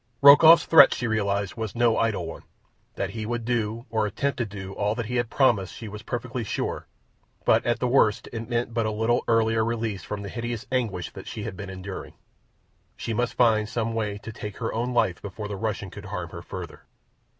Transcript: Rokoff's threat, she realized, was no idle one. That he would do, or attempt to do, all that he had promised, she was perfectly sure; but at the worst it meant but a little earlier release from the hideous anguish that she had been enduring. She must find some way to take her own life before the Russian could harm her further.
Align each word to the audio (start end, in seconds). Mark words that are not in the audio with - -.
Rokoff's 0.23 0.65
threat, 0.65 0.95
she 0.95 1.05
realized, 1.05 1.53
was 1.53 1.75
no 1.75 1.95
idle 1.95 2.25
one. 2.25 2.41
That 2.95 3.11
he 3.11 3.27
would 3.27 3.45
do, 3.45 3.85
or 3.91 4.07
attempt 4.07 4.37
to 4.39 4.47
do, 4.47 4.73
all 4.73 4.95
that 4.95 5.05
he 5.05 5.17
had 5.17 5.29
promised, 5.29 5.75
she 5.75 5.87
was 5.87 6.01
perfectly 6.01 6.43
sure; 6.43 6.87
but 7.45 7.63
at 7.67 7.77
the 7.77 7.87
worst 7.87 8.27
it 8.33 8.49
meant 8.49 8.73
but 8.73 8.87
a 8.87 8.91
little 8.91 9.23
earlier 9.27 9.63
release 9.63 10.03
from 10.03 10.23
the 10.23 10.29
hideous 10.29 10.65
anguish 10.71 11.11
that 11.13 11.27
she 11.27 11.43
had 11.43 11.55
been 11.55 11.69
enduring. 11.69 12.15
She 12.97 13.13
must 13.13 13.35
find 13.35 13.69
some 13.69 13.93
way 13.93 14.17
to 14.23 14.31
take 14.33 14.57
her 14.57 14.73
own 14.73 14.91
life 14.91 15.21
before 15.21 15.47
the 15.47 15.55
Russian 15.55 15.91
could 15.91 16.05
harm 16.05 16.31
her 16.31 16.41
further. 16.41 16.85